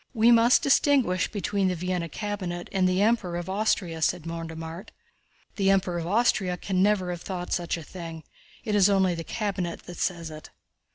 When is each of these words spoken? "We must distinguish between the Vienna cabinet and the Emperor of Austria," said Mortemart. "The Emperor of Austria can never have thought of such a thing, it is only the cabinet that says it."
"We 0.15 0.31
must 0.31 0.63
distinguish 0.63 1.31
between 1.31 1.67
the 1.67 1.75
Vienna 1.75 2.09
cabinet 2.09 2.69
and 2.71 2.89
the 2.89 3.03
Emperor 3.03 3.37
of 3.37 3.51
Austria," 3.51 4.01
said 4.01 4.25
Mortemart. 4.25 4.89
"The 5.57 5.69
Emperor 5.69 5.99
of 5.99 6.07
Austria 6.07 6.57
can 6.57 6.81
never 6.81 7.11
have 7.11 7.21
thought 7.21 7.49
of 7.49 7.53
such 7.53 7.77
a 7.77 7.83
thing, 7.83 8.23
it 8.63 8.73
is 8.73 8.89
only 8.89 9.13
the 9.13 9.23
cabinet 9.23 9.83
that 9.83 9.97
says 9.99 10.31
it." 10.31 10.49